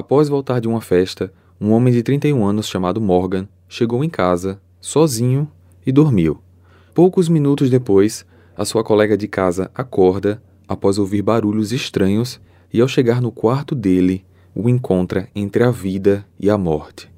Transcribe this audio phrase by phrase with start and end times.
[0.00, 1.30] Após voltar de uma festa,
[1.60, 5.46] um homem de 31 anos chamado Morgan chegou em casa, sozinho,
[5.84, 6.40] e dormiu.
[6.94, 8.24] Poucos minutos depois,
[8.56, 12.40] a sua colega de casa acorda após ouvir barulhos estranhos
[12.72, 14.24] e, ao chegar no quarto dele,
[14.54, 17.12] o encontra entre a vida e a morte.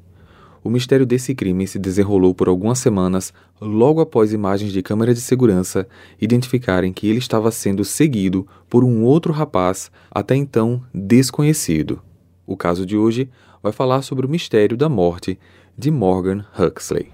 [0.64, 5.20] O mistério desse crime se desenrolou por algumas semanas logo após imagens de câmera de
[5.20, 5.86] segurança
[6.20, 12.02] identificarem que ele estava sendo seguido por um outro rapaz até então desconhecido.
[12.52, 13.30] O caso de hoje
[13.62, 15.38] vai falar sobre o mistério da morte
[15.74, 17.10] de Morgan Huxley.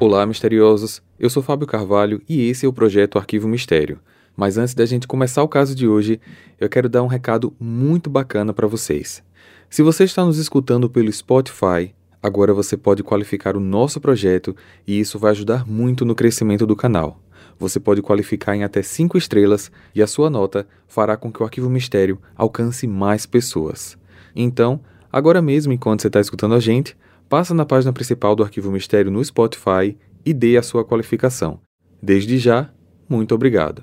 [0.00, 1.02] Olá, misteriosos!
[1.20, 4.00] Eu sou Fábio Carvalho e esse é o projeto Arquivo Mistério.
[4.34, 6.18] Mas antes da gente começar o caso de hoje,
[6.58, 9.22] eu quero dar um recado muito bacana para vocês.
[9.68, 14.56] Se você está nos escutando pelo Spotify, Agora você pode qualificar o nosso projeto
[14.86, 17.20] e isso vai ajudar muito no crescimento do canal.
[17.58, 21.44] Você pode qualificar em até 5 estrelas e a sua nota fará com que o
[21.44, 23.98] Arquivo Mistério alcance mais pessoas.
[24.34, 24.80] Então,
[25.12, 26.96] agora mesmo, enquanto você está escutando a gente,
[27.28, 31.60] passa na página principal do Arquivo Mistério no Spotify e dê a sua qualificação.
[32.02, 32.70] Desde já,
[33.08, 33.82] muito obrigado.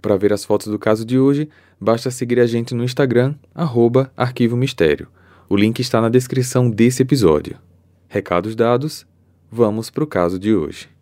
[0.00, 1.48] Para ver as fotos do caso de hoje,
[1.80, 5.08] basta seguir a gente no Instagram, arroba Arquivo Mistério.
[5.48, 7.58] O link está na descrição desse episódio.
[8.08, 9.06] Recados dados,
[9.50, 10.93] vamos para o caso de hoje.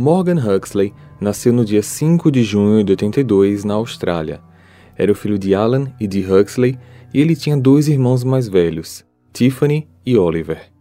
[0.00, 4.40] Morgan Huxley nasceu no dia 5 de junho de 82 na Austrália.
[4.96, 6.78] Era o filho de Alan e de Huxley
[7.12, 10.72] e ele tinha dois irmãos mais velhos, Tiffany e Oliver.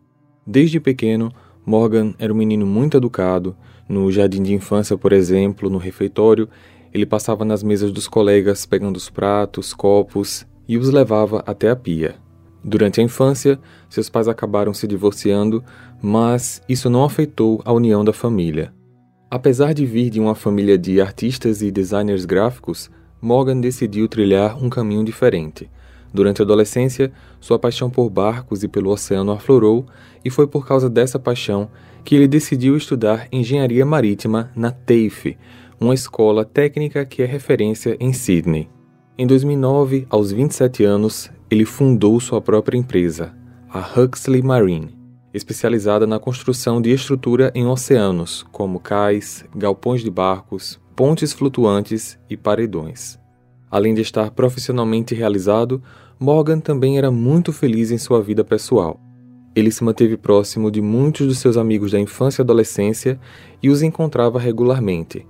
[0.48, 1.34] Desde pequeno,
[1.66, 3.58] Morgan era um menino muito educado.
[3.90, 6.48] No jardim de infância, por exemplo, no refeitório,
[6.94, 11.76] ele passava nas mesas dos colegas pegando os pratos, copos e os levava até a
[11.76, 12.16] pia.
[12.64, 13.60] Durante a infância,
[13.90, 15.62] seus pais acabaram se divorciando,
[16.02, 18.79] mas isso não afetou a união da família.
[19.32, 22.90] Apesar de vir de uma família de artistas e designers gráficos,
[23.22, 25.70] Morgan decidiu trilhar um caminho diferente.
[26.12, 29.86] Durante a adolescência, sua paixão por barcos e pelo oceano aflorou,
[30.26, 31.70] e foi por causa dessa paixão
[32.04, 35.38] que ele decidiu estudar engenharia marítima na TAFE,
[35.80, 38.68] uma escola técnica que é referência em Sydney.
[39.16, 43.32] Em 2009, aos 27 anos, ele fundou sua própria empresa,
[43.70, 44.99] a Huxley Marine,
[45.34, 52.36] especializada na construção de estrutura em oceanos, como cais, galpões de barcos, pontes flutuantes e
[52.36, 53.20] paredões.
[53.70, 55.82] Além de estar profissionalmente realizado,
[56.20, 59.00] Morgan também era muito feliz em sua vida pessoal.
[59.56, 63.20] Ele se manteve próximo de muitos dos seus amigos da infância e adolescência
[63.62, 65.26] e os encontrava regularmente,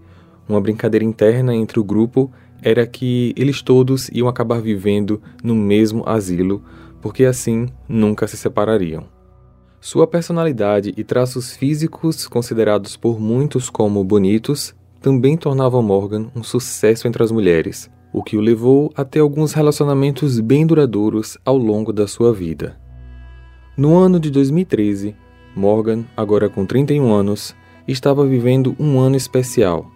[0.49, 6.03] uma brincadeira interna entre o grupo era que eles todos iam acabar vivendo no mesmo
[6.09, 6.63] asilo,
[6.99, 9.18] porque assim nunca se separariam.
[9.81, 17.07] Sua personalidade e traços físicos, considerados por muitos como bonitos, também tornavam Morgan um sucesso
[17.07, 21.93] entre as mulheres, o que o levou a ter alguns relacionamentos bem duradouros ao longo
[21.93, 22.77] da sua vida.
[23.77, 25.15] No ano de 2013,
[25.55, 27.55] Morgan, agora com 31 anos,
[27.87, 29.89] estava vivendo um ano especial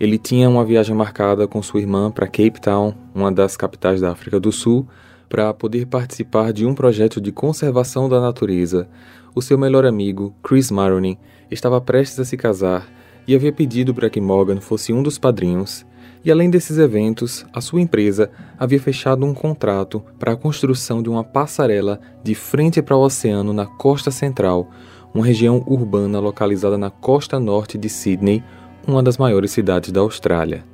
[0.00, 4.10] ele tinha uma viagem marcada com sua irmã para Cape Town, uma das capitais da
[4.10, 4.88] África do Sul,
[5.28, 8.88] para poder participar de um projeto de conservação da natureza.
[9.34, 11.18] O seu melhor amigo, Chris Maroney,
[11.50, 12.86] estava prestes a se casar
[13.28, 15.86] e havia pedido para que Morgan fosse um dos padrinhos.
[16.24, 21.08] E além desses eventos, a sua empresa havia fechado um contrato para a construção de
[21.08, 24.68] uma passarela de frente para o oceano na costa central,
[25.14, 28.42] uma região urbana localizada na costa norte de Sydney,
[28.86, 30.64] uma das maiores cidades da Austrália.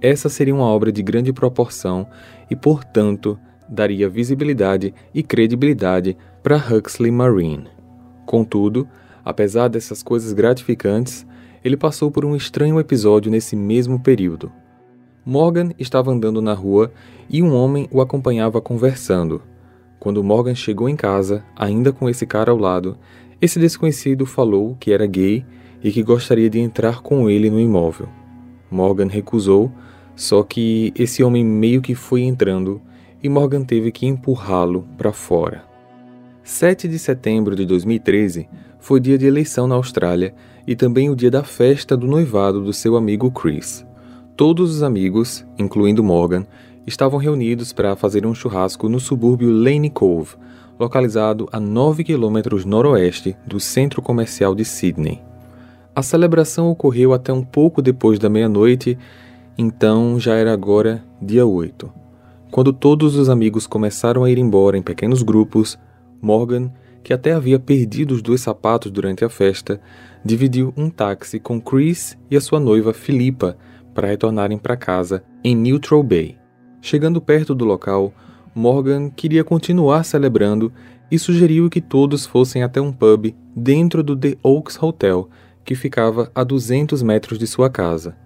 [0.00, 2.06] Essa seria uma obra de grande proporção
[2.50, 7.81] e, portanto, daria visibilidade e credibilidade para Huxley Marine.
[8.26, 8.88] Contudo,
[9.24, 11.26] apesar dessas coisas gratificantes,
[11.64, 14.50] ele passou por um estranho episódio nesse mesmo período.
[15.24, 16.92] Morgan estava andando na rua
[17.30, 19.40] e um homem o acompanhava conversando.
[20.00, 22.96] Quando Morgan chegou em casa, ainda com esse cara ao lado,
[23.40, 25.44] esse desconhecido falou que era gay
[25.82, 28.08] e que gostaria de entrar com ele no imóvel.
[28.68, 29.70] Morgan recusou,
[30.16, 32.80] só que esse homem meio que foi entrando
[33.22, 35.71] e Morgan teve que empurrá-lo para fora.
[36.44, 38.48] 7 de setembro de 2013
[38.80, 40.34] foi dia de eleição na Austrália
[40.66, 43.86] e também o dia da festa do noivado do seu amigo Chris.
[44.36, 46.44] Todos os amigos, incluindo Morgan,
[46.84, 50.34] estavam reunidos para fazer um churrasco no subúrbio Lane Cove,
[50.80, 55.22] localizado a 9 quilômetros noroeste do centro comercial de Sydney.
[55.94, 58.98] A celebração ocorreu até um pouco depois da meia-noite,
[59.56, 61.88] então já era agora dia 8.
[62.50, 65.78] Quando todos os amigos começaram a ir embora em pequenos grupos,
[66.22, 66.72] Morgan,
[67.02, 69.80] que até havia perdido os dois sapatos durante a festa,
[70.24, 73.58] dividiu um táxi com Chris e a sua noiva Philippa
[73.92, 76.38] para retornarem para casa em Neutral Bay.
[76.80, 78.14] Chegando perto do local,
[78.54, 80.72] Morgan queria continuar celebrando
[81.10, 85.28] e sugeriu que todos fossem até um pub dentro do The Oaks Hotel,
[85.64, 88.16] que ficava a 200 metros de sua casa.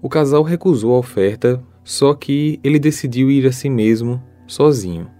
[0.00, 5.10] O casal recusou a oferta, só que ele decidiu ir a si mesmo, sozinho.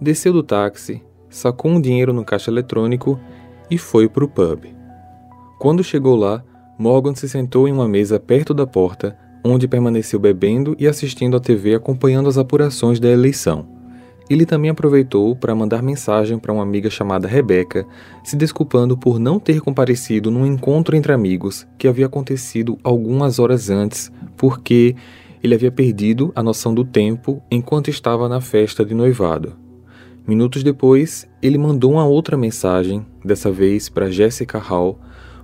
[0.00, 3.18] Desceu do táxi, sacou um dinheiro no caixa eletrônico
[3.70, 4.66] e foi para o pub.
[5.58, 6.42] Quando chegou lá,
[6.78, 11.40] Morgan se sentou em uma mesa perto da porta, onde permaneceu bebendo e assistindo à
[11.40, 13.66] TV acompanhando as apurações da eleição.
[14.30, 17.86] Ele também aproveitou para mandar mensagem para uma amiga chamada Rebecca,
[18.22, 23.70] se desculpando por não ter comparecido num encontro entre amigos que havia acontecido algumas horas
[23.70, 24.94] antes, porque
[25.42, 29.67] ele havia perdido a noção do tempo enquanto estava na festa de noivado.
[30.28, 34.98] Minutos depois, ele mandou uma outra mensagem, dessa vez para Jessica Hall,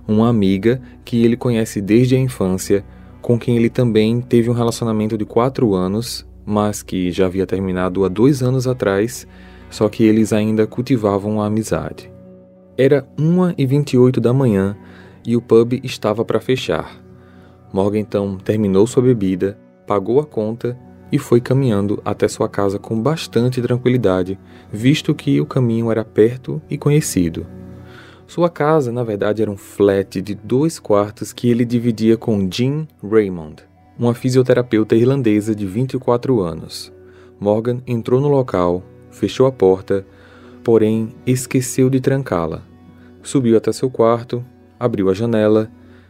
[0.07, 2.85] uma amiga que ele conhece desde a infância,
[3.19, 8.05] com quem ele também teve um relacionamento de quatro anos, mas que já havia terminado
[8.05, 9.27] há dois anos atrás,
[9.71, 12.11] só que eles ainda cultivavam a amizade.
[12.77, 14.77] Era 1h28 da manhã
[15.25, 17.03] e o pub estava para fechar.
[17.73, 20.77] Morgan então terminou sua bebida, pagou a conta
[21.11, 24.39] e foi caminhando até sua casa com bastante tranquilidade,
[24.71, 27.45] visto que o caminho era perto e conhecido.
[28.27, 32.87] Sua casa, na verdade, era um flat de dois quartos que ele dividia com Jean
[33.03, 33.63] Raymond,
[33.97, 36.91] uma fisioterapeuta irlandesa de 24 anos.
[37.39, 40.05] Morgan entrou no local, fechou a porta,
[40.63, 42.63] porém esqueceu de trancá-la.
[43.21, 44.43] Subiu até seu quarto,
[44.79, 45.69] abriu a janela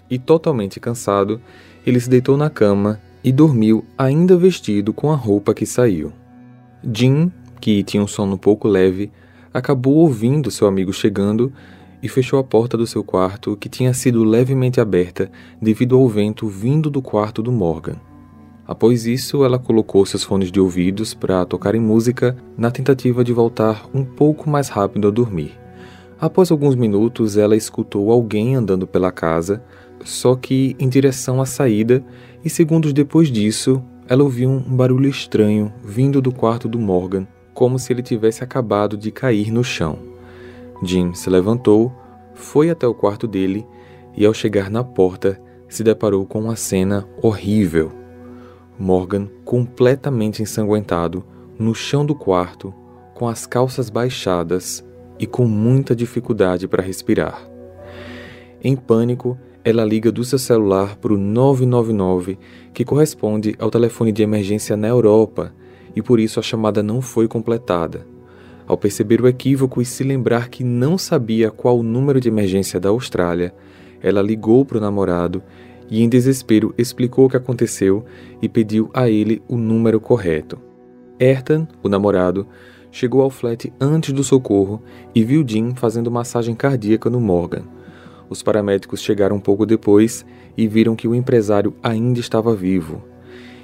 [0.09, 1.41] e, totalmente cansado,
[1.85, 6.13] ele se deitou na cama e dormiu ainda vestido com a roupa que saiu.
[6.93, 9.11] Jim, que tinha um sono pouco leve,
[9.51, 11.51] acabou ouvindo seu amigo chegando
[12.03, 16.47] e fechou a porta do seu quarto, que tinha sido levemente aberta devido ao vento
[16.47, 17.95] vindo do quarto do Morgan.
[18.67, 23.89] Após isso, ela colocou seus fones de ouvidos para tocarem música na tentativa de voltar
[23.91, 25.57] um pouco mais rápido a dormir.
[26.21, 29.63] Após alguns minutos, ela escutou alguém andando pela casa,
[30.03, 32.03] só que em direção à saída,
[32.45, 37.79] e segundos depois disso, ela ouviu um barulho estranho vindo do quarto do Morgan, como
[37.79, 39.97] se ele tivesse acabado de cair no chão.
[40.83, 41.91] Jim se levantou,
[42.35, 43.65] foi até o quarto dele
[44.15, 47.91] e, ao chegar na porta, se deparou com uma cena horrível.
[48.77, 51.25] Morgan, completamente ensanguentado,
[51.57, 52.71] no chão do quarto,
[53.15, 54.85] com as calças baixadas
[55.17, 57.49] e com muita dificuldade para respirar.
[58.61, 62.37] Em pânico, ela liga do seu celular para o 999,
[62.71, 65.51] que corresponde ao telefone de emergência na Europa,
[65.95, 68.05] e por isso a chamada não foi completada.
[68.67, 72.79] Ao perceber o equívoco e se lembrar que não sabia qual o número de emergência
[72.79, 73.55] da Austrália,
[74.03, 75.41] ela ligou para o namorado
[75.89, 78.05] e, em desespero, explicou o que aconteceu
[78.39, 80.59] e pediu a ele o número correto.
[81.19, 82.45] Ayrton, o namorado,
[82.91, 84.79] chegou ao flat antes do socorro
[85.13, 87.63] e viu Jim fazendo massagem cardíaca no Morgan.
[88.29, 90.25] Os paramédicos chegaram um pouco depois
[90.57, 93.03] e viram que o empresário ainda estava vivo.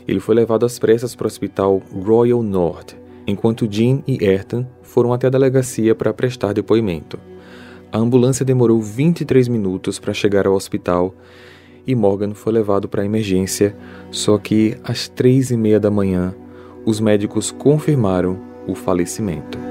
[0.07, 5.13] Ele foi levado às pressas para o hospital Royal North, enquanto Jean e Ayrton foram
[5.13, 7.19] até a delegacia para prestar depoimento.
[7.91, 11.13] A ambulância demorou 23 minutos para chegar ao hospital
[11.85, 13.75] e Morgan foi levado para a emergência,
[14.11, 16.33] só que às três e meia da manhã
[16.85, 19.70] os médicos confirmaram o falecimento.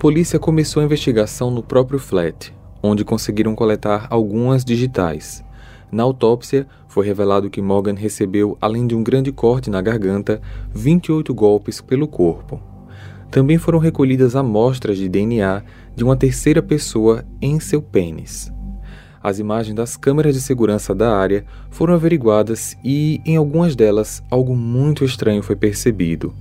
[0.00, 5.44] Polícia começou a investigação no próprio flat, onde conseguiram coletar algumas digitais.
[5.92, 10.40] Na autópsia, foi revelado que Morgan recebeu, além de um grande corte na garganta,
[10.72, 12.58] 28 golpes pelo corpo.
[13.30, 15.62] Também foram recolhidas amostras de DNA
[15.94, 18.50] de uma terceira pessoa em seu pênis.
[19.22, 24.56] As imagens das câmeras de segurança da área foram averiguadas e, em algumas delas, algo
[24.56, 26.34] muito estranho foi percebido.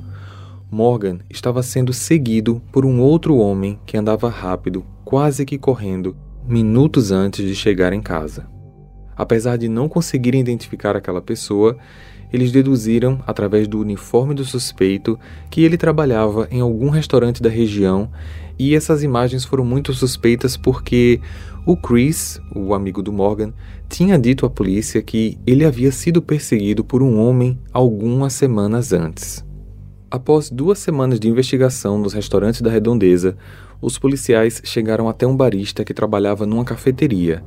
[0.72, 6.16] Morgan estava sendo seguido por um outro homem que andava rápido, quase que correndo,
[6.48, 8.48] minutos antes de chegar em casa.
[9.16, 11.76] Apesar de não conseguirem identificar aquela pessoa,
[12.32, 18.10] eles deduziram, através do uniforme do suspeito, que ele trabalhava em algum restaurante da região,
[18.58, 21.20] e essas imagens foram muito suspeitas porque
[21.66, 23.54] o Chris, o amigo do Morgan,
[23.90, 29.49] tinha dito à polícia que ele havia sido perseguido por um homem algumas semanas antes.
[30.12, 33.38] Após duas semanas de investigação nos restaurantes da Redondeza,
[33.80, 37.44] os policiais chegaram até um barista que trabalhava numa cafeteria.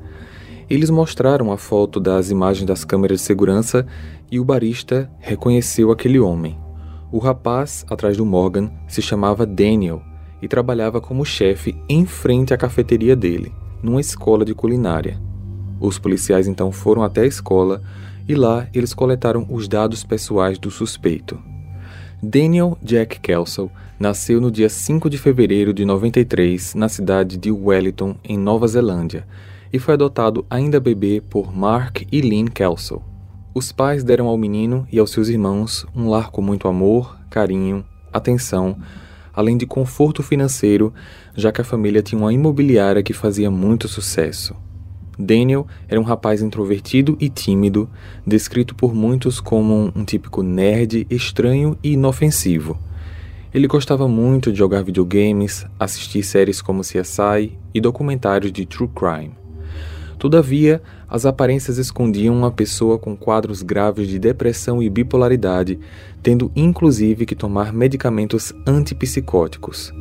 [0.71, 3.85] Eles mostraram a foto das imagens das câmeras de segurança
[4.31, 6.57] e o barista reconheceu aquele homem.
[7.11, 10.01] O rapaz atrás do Morgan se chamava Daniel
[10.41, 13.53] e trabalhava como chefe em frente à cafeteria dele,
[13.83, 15.21] numa escola de culinária.
[15.81, 17.83] Os policiais então foram até a escola
[18.29, 21.52] e lá eles coletaram os dados pessoais do suspeito.
[22.25, 28.15] Daniel Jack Kelso nasceu no dia 5 de fevereiro de 93 na cidade de Wellington,
[28.23, 29.27] em Nova Zelândia,
[29.73, 33.03] e foi adotado ainda bebê por Mark e Lynn Kelso.
[33.53, 37.85] Os pais deram ao menino e aos seus irmãos um lar com muito amor, carinho,
[38.13, 38.77] atenção,
[39.35, 40.95] além de conforto financeiro,
[41.35, 44.55] já que a família tinha uma imobiliária que fazia muito sucesso.
[45.19, 47.89] Daniel era um rapaz introvertido e tímido,
[48.27, 52.79] descrito por muitos como um, típico nerd, estranho e inofensivo.
[53.53, 59.35] Ele gostava muito de jogar videogames, assistir séries como CSI e documentários de true crime.
[60.19, 65.79] Todavia, as aparências escondiam uma pessoa com quadros graves de depressão e bipolaridade,
[66.23, 69.93] tendo inclusive que tomar medicamentos antipsicóticos.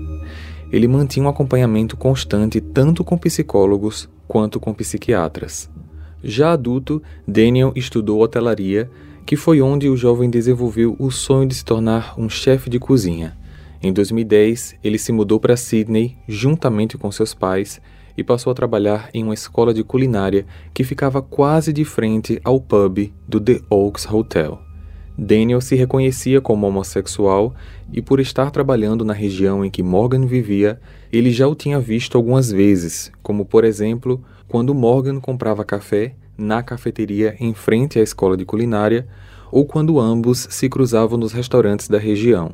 [0.72, 5.70] Ele mantinha um acompanhamento constante tanto com psicólogos quanto com psiquiatras.
[6.24, 8.90] Já adulto, Daniel estudou hotelaria,
[9.26, 13.38] que foi onde o jovem desenvolveu o sonho de se tornar um chefe de cozinha.
[13.84, 17.82] Em 2010, ele se mudou para Sydney juntamente com seus pais
[18.16, 22.62] e passou a trabalhar em uma escola de culinária que ficava quase de frente ao
[22.62, 24.71] pub do The Oaks Hotel.
[25.18, 27.54] Daniel se reconhecia como homossexual
[27.92, 30.80] e, por estar trabalhando na região em que Morgan vivia,
[31.12, 36.64] ele já o tinha visto algumas vezes, como por exemplo, quando Morgan comprava café na
[36.64, 39.08] cafeteria em frente à escola de culinária
[39.52, 42.52] ou quando ambos se cruzavam nos restaurantes da região.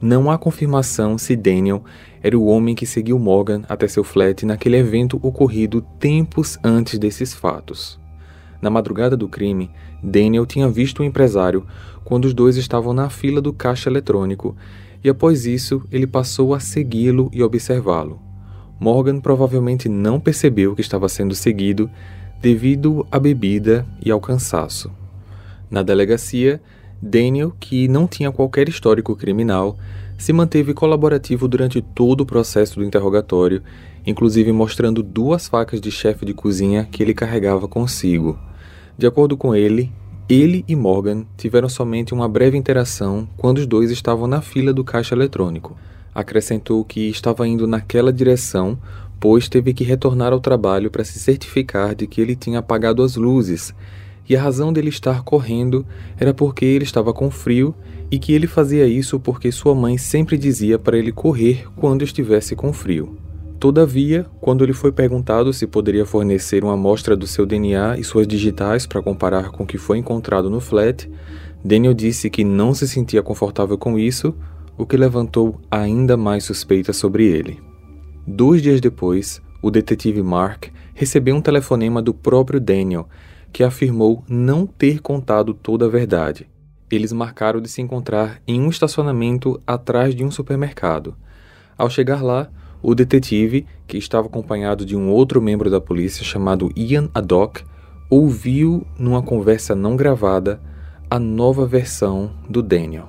[0.00, 1.82] Não há confirmação se Daniel
[2.22, 7.32] era o homem que seguiu Morgan até seu flat naquele evento ocorrido tempos antes desses
[7.32, 7.98] fatos.
[8.66, 9.70] Na madrugada do crime,
[10.02, 11.64] Daniel tinha visto o empresário
[12.04, 14.56] quando os dois estavam na fila do caixa eletrônico
[15.04, 18.18] e após isso ele passou a segui-lo e observá-lo.
[18.80, 21.88] Morgan provavelmente não percebeu que estava sendo seguido
[22.42, 24.90] devido à bebida e ao cansaço.
[25.70, 26.60] Na delegacia,
[27.00, 29.78] Daniel, que não tinha qualquer histórico criminal,
[30.18, 33.62] se manteve colaborativo durante todo o processo do interrogatório,
[34.04, 38.36] inclusive mostrando duas facas de chefe de cozinha que ele carregava consigo.
[38.98, 39.92] De acordo com ele,
[40.28, 44.82] ele e Morgan tiveram somente uma breve interação quando os dois estavam na fila do
[44.82, 45.76] caixa eletrônico.
[46.14, 48.78] Acrescentou que estava indo naquela direção,
[49.20, 53.16] pois teve que retornar ao trabalho para se certificar de que ele tinha apagado as
[53.16, 53.74] luzes
[54.28, 55.86] e a razão dele estar correndo
[56.18, 57.74] era porque ele estava com frio
[58.10, 62.56] e que ele fazia isso porque sua mãe sempre dizia para ele correr quando estivesse
[62.56, 63.16] com frio.
[63.66, 68.24] Todavia, quando ele foi perguntado se poderia fornecer uma amostra do seu DNA e suas
[68.24, 71.10] digitais para comparar com o que foi encontrado no flat,
[71.64, 74.32] Daniel disse que não se sentia confortável com isso,
[74.78, 77.60] o que levantou ainda mais suspeitas sobre ele.
[78.24, 83.08] Dois dias depois, o detetive Mark recebeu um telefonema do próprio Daniel
[83.52, 86.48] que afirmou não ter contado toda a verdade.
[86.88, 91.16] Eles marcaram de se encontrar em um estacionamento atrás de um supermercado.
[91.76, 92.48] Ao chegar lá,
[92.82, 97.62] o detetive, que estava acompanhado de um outro membro da polícia chamado Ian Addock,
[98.08, 100.60] ouviu numa conversa não gravada
[101.10, 103.08] a nova versão do Daniel.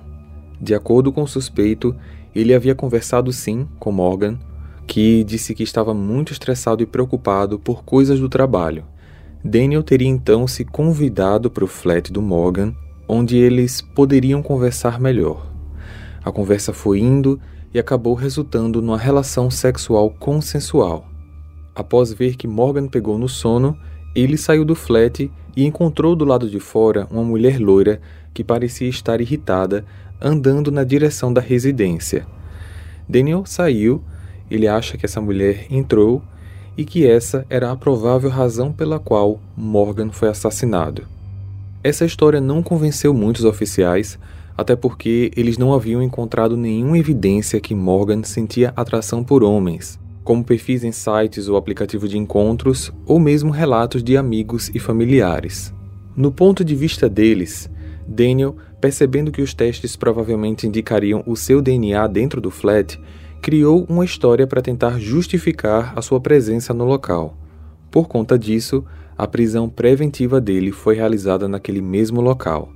[0.59, 1.95] De acordo com o suspeito,
[2.33, 4.39] ele havia conversado sim com Morgan,
[4.85, 8.85] que disse que estava muito estressado e preocupado por coisas do trabalho
[9.43, 12.73] Daniel teria então se convidado para o flat do Morgan,
[13.07, 15.49] onde eles poderiam conversar melhor.
[16.23, 17.39] A conversa foi indo
[17.73, 21.07] e acabou resultando numa relação sexual consensual.
[21.75, 23.77] Após ver que Morgan pegou no sono,
[24.15, 28.01] ele saiu do flat e encontrou do lado de fora uma mulher loira
[28.33, 29.85] que parecia estar irritada,
[30.21, 32.25] andando na direção da residência.
[33.07, 34.03] Daniel saiu,
[34.49, 36.21] ele acha que essa mulher entrou
[36.77, 41.07] e que essa era a provável razão pela qual Morgan foi assassinado.
[41.83, 44.19] Essa história não convenceu muitos oficiais,
[44.57, 50.43] até porque eles não haviam encontrado nenhuma evidência que Morgan sentia atração por homens, como
[50.43, 55.73] perfis em sites ou aplicativos de encontros, ou mesmo relatos de amigos e familiares.
[56.15, 57.69] No ponto de vista deles,
[58.07, 62.99] Daniel, percebendo que os testes provavelmente indicariam o seu DNA dentro do flat,
[63.41, 67.37] criou uma história para tentar justificar a sua presença no local.
[67.91, 68.83] Por conta disso,
[69.17, 72.71] a prisão preventiva dele foi realizada naquele mesmo local.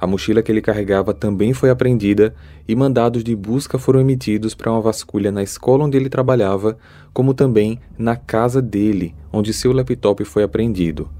[0.00, 2.34] A mochila que ele carregava também foi apreendida
[2.68, 6.78] e mandados de busca foram emitidos para uma vasculha na escola onde ele trabalhava,
[7.12, 11.10] como também na casa dele, onde seu laptop foi apreendido.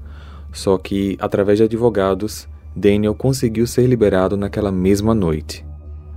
[0.53, 5.65] Só que, através de advogados, Daniel conseguiu ser liberado naquela mesma noite.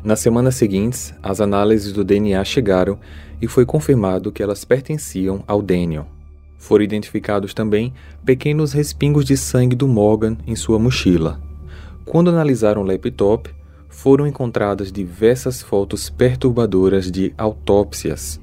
[0.04, 2.98] Nas semanas seguintes, as análises do DNA chegaram
[3.40, 6.06] e foi confirmado que elas pertenciam ao Daniel.
[6.58, 7.92] Foram identificados também
[8.24, 11.40] pequenos respingos de sangue do Morgan em sua mochila.
[12.04, 13.50] Quando analisaram o laptop,
[13.88, 18.40] foram encontradas diversas fotos perturbadoras de autópsias.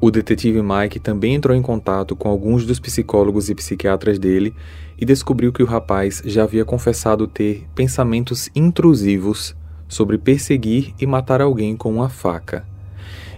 [0.00, 4.54] O detetive Mike também entrou em contato com alguns dos psicólogos e psiquiatras dele
[4.98, 9.54] e descobriu que o rapaz já havia confessado ter pensamentos intrusivos
[9.86, 12.66] sobre perseguir e matar alguém com uma faca.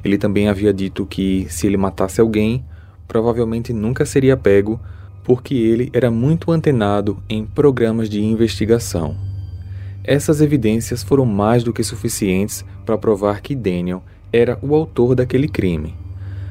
[0.04, 2.64] Ele também havia dito que, se ele matasse alguém,
[3.08, 4.80] provavelmente nunca seria pego,
[5.24, 9.33] porque ele era muito antenado em programas de investigação.
[10.04, 15.48] Essas evidências foram mais do que suficientes para provar que Daniel era o autor daquele
[15.48, 15.96] crime.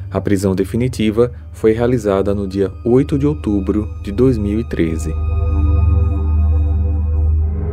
[0.10, 5.14] A prisão definitiva foi realizada no dia 8 de outubro de 2013.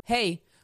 [0.07, 0.50] Hey!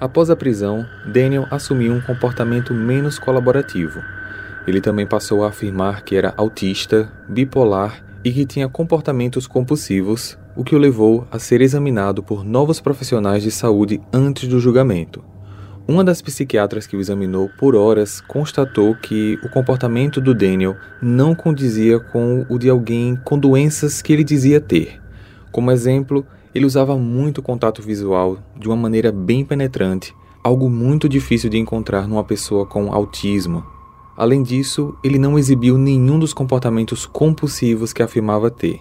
[0.00, 4.00] Após a prisão, Daniel assumiu um comportamento menos colaborativo.
[4.64, 10.62] Ele também passou a afirmar que era autista, bipolar e que tinha comportamentos compulsivos, o
[10.62, 15.24] que o levou a ser examinado por novos profissionais de saúde antes do julgamento.
[15.86, 21.34] Uma das psiquiatras que o examinou por horas constatou que o comportamento do Daniel não
[21.34, 25.00] condizia com o de alguém com doenças que ele dizia ter.
[25.50, 26.26] Como exemplo,
[26.58, 32.08] ele usava muito contato visual de uma maneira bem penetrante, algo muito difícil de encontrar
[32.08, 33.64] numa pessoa com autismo.
[34.16, 38.80] Além disso, ele não exibiu nenhum dos comportamentos compulsivos que afirmava ter.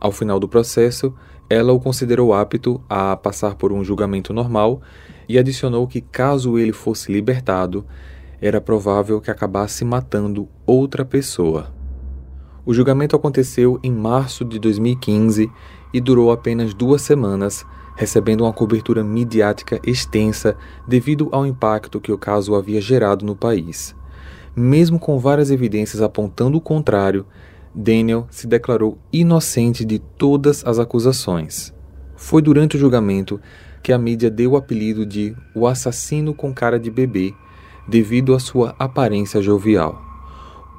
[0.00, 1.12] Ao final do processo,
[1.50, 4.80] ela o considerou apto a passar por um julgamento normal
[5.28, 7.84] e adicionou que, caso ele fosse libertado,
[8.40, 11.72] era provável que acabasse matando outra pessoa.
[12.64, 15.50] O julgamento aconteceu em março de 2015
[15.92, 17.64] e durou apenas duas semanas,
[17.96, 23.94] recebendo uma cobertura midiática extensa devido ao impacto que o caso havia gerado no país.
[24.54, 27.26] Mesmo com várias evidências apontando o contrário,
[27.74, 31.72] Daniel se declarou inocente de todas as acusações.
[32.16, 33.40] Foi durante o julgamento
[33.82, 37.32] que a mídia deu o apelido de o assassino com cara de bebê,
[37.86, 40.07] devido à sua aparência jovial.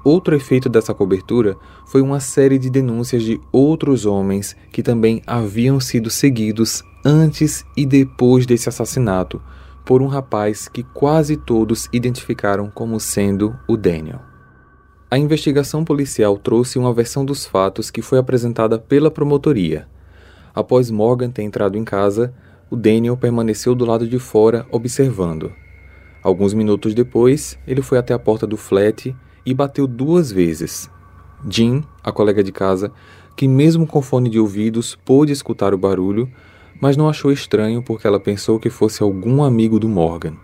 [0.09, 5.79] Outro efeito dessa cobertura foi uma série de denúncias de outros homens que também haviam
[5.79, 9.39] sido seguidos antes e depois desse assassinato
[9.85, 14.19] por um rapaz que quase todos identificaram como sendo o Daniel.
[15.11, 19.87] A investigação policial trouxe uma versão dos fatos que foi apresentada pela promotoria.
[20.55, 22.33] Após Morgan ter entrado em casa,
[22.67, 25.53] o Daniel permaneceu do lado de fora observando.
[26.23, 29.15] Alguns minutos depois, ele foi até a porta do flat
[29.49, 30.87] e bateu duas vezes.
[31.49, 32.91] Jean, a colega de casa,
[33.35, 36.31] que mesmo com fone de ouvidos pôde escutar o barulho,
[36.79, 40.37] mas não achou estranho porque ela pensou que fosse algum amigo do Morgan.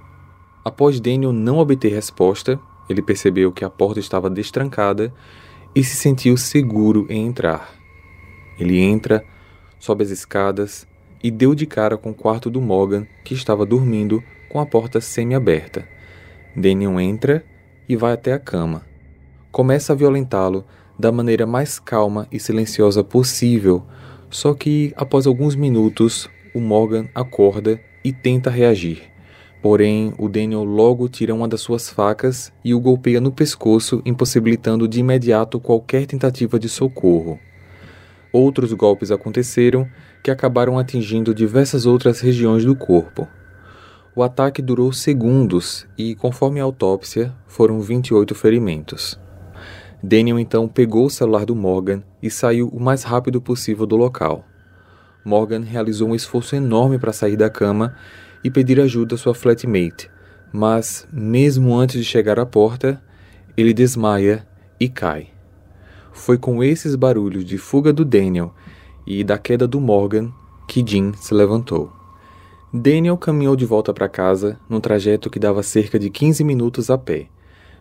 [0.63, 5.13] Após Daniel não obter resposta, ele percebeu que a porta estava destrancada
[5.76, 7.76] e se sentiu seguro em entrar.
[8.58, 9.24] Ele entra,
[9.78, 10.88] sobe as escadas
[11.22, 15.00] e deu de cara com o quarto do Morgan, que estava dormindo com a porta
[15.00, 15.88] semi-aberta.
[16.56, 17.46] Daniel entra
[17.88, 18.94] e vai até a cama.
[19.56, 20.65] Começa a violentá-lo
[21.00, 23.86] da maneira mais calma e silenciosa possível,
[24.30, 29.04] só que após alguns minutos o Morgan acorda e tenta reagir.
[29.62, 34.89] Porém, o Daniel logo tira uma das suas facas e o golpeia no pescoço, impossibilitando
[34.89, 37.39] de imediato qualquer tentativa de socorro.
[38.34, 39.88] Outros golpes aconteceram
[40.22, 43.26] que acabaram atingindo diversas outras regiões do corpo.
[44.13, 49.18] O ataque durou segundos e, conforme a autópsia, foram 28 ferimentos.
[50.08, 54.46] Daniel então pegou o celular do Morgan e saiu o mais rápido possível do local.
[55.26, 57.96] Morgan realizou um esforço enorme para sair da cama
[58.44, 60.08] e pedir ajuda à sua flatmate,
[60.54, 63.02] mas, mesmo antes de chegar à porta,
[63.58, 64.48] ele desmaia
[64.80, 65.30] e cai.
[66.13, 68.54] Foi com esses barulhos de fuga do Daniel
[69.08, 70.32] e da queda do Morgan
[70.68, 71.91] que Jean se levantou.
[72.72, 76.98] Daniel caminhou de volta para casa num trajeto que dava cerca de 15 minutos a
[76.98, 77.28] pé.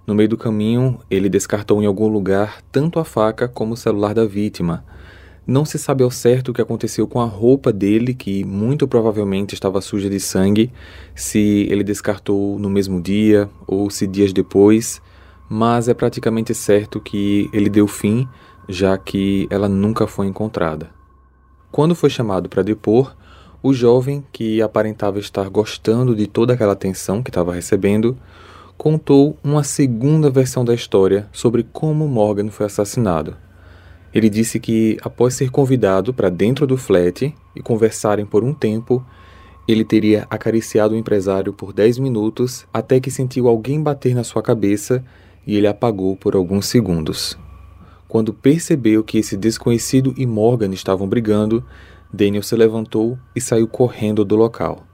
[0.07, 4.13] No meio do caminho, ele descartou em algum lugar tanto a faca como o celular
[4.13, 4.85] da vítima.
[5.47, 9.55] Não se sabe ao certo o que aconteceu com a roupa dele, que muito provavelmente
[9.55, 10.71] estava suja de sangue,
[11.15, 15.01] se ele descartou no mesmo dia ou se dias depois,
[15.49, 18.29] mas é praticamente certo que ele deu fim,
[18.69, 20.91] já que ela nunca foi encontrada.
[21.71, 23.15] Quando foi chamado para depor,
[23.63, 28.17] o jovem, que aparentava estar gostando de toda aquela atenção que estava recebendo,
[28.77, 33.37] contou uma segunda versão da história sobre como Morgan foi assassinado.
[34.13, 39.05] Ele disse que, após ser convidado para dentro do flat e conversarem por um tempo,
[39.67, 44.43] ele teria acariciado o empresário por 10 minutos até que sentiu alguém bater na sua
[44.43, 45.05] cabeça
[45.47, 47.39] e ele apagou por alguns segundos.
[48.07, 51.65] Quando percebeu que esse desconhecido e Morgan estavam brigando,
[52.13, 54.85] Daniel se levantou e saiu correndo do local.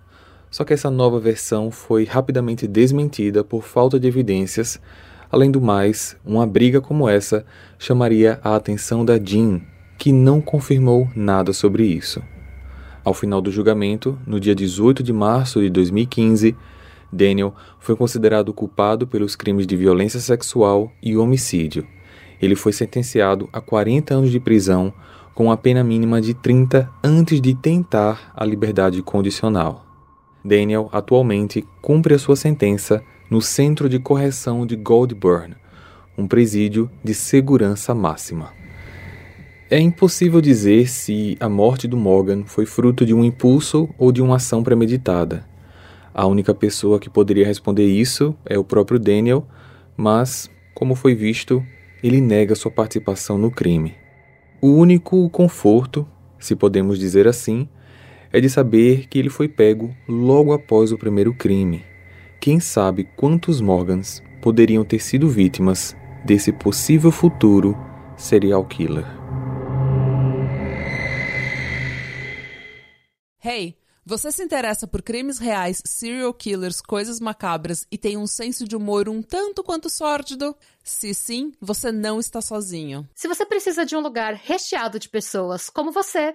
[0.50, 4.80] Só que essa nova versão foi rapidamente desmentida por falta de evidências
[5.32, 7.46] Além do mais, uma briga como essa
[7.78, 9.60] chamaria a atenção da Jean,
[9.96, 12.20] que não confirmou nada sobre isso.
[13.04, 16.56] Ao final do julgamento, no dia 18 de março de 2015,
[17.12, 21.86] Daniel foi considerado culpado pelos crimes de violência sexual e homicídio.
[22.42, 24.92] Ele foi sentenciado a 40 anos de prisão,
[25.32, 29.89] com a pena mínima de 30 antes de tentar a liberdade condicional.
[30.44, 35.55] Daniel atualmente cumpre a sua sentença no Centro de Correção de Goldburn,
[36.16, 38.53] um presídio de segurança máxima.
[39.70, 44.20] É impossível dizer se a morte do Morgan foi fruto de um impulso ou de
[44.20, 45.46] uma ação premeditada.
[46.12, 49.46] A única pessoa que poderia responder isso é o próprio Daniel,
[49.96, 51.64] mas, como foi visto,
[52.03, 53.94] ele nega sua participação no crime.
[54.61, 56.05] O único conforto,
[56.38, 57.68] se podemos dizer assim,
[58.33, 61.90] é de saber que ele foi pego logo após o primeiro crime
[62.40, 67.77] quem sabe quantos Morgans poderiam ter sido vítimas desse possível futuro
[68.16, 69.05] serial killer.
[73.45, 78.66] Hey, você se interessa por crimes reais, serial killers, coisas macabras e tem um senso
[78.66, 80.57] de humor um tanto quanto sórdido?
[80.83, 83.07] Se sim, você não está sozinho.
[83.14, 86.35] Se você precisa de um lugar recheado de pessoas como você,